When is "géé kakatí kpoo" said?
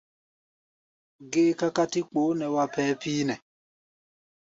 1.31-2.31